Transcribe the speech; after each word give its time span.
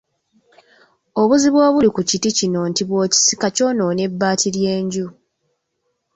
Obuzibu 1.21 1.59
obuli 1.67 1.89
ku 1.95 2.01
kiti 2.09 2.29
kino 2.37 2.61
nti 2.69 2.81
bw'okisika 2.87 3.47
kyonoona 3.55 4.01
ebbaati 4.07 4.47
ly'enju. 4.55 5.07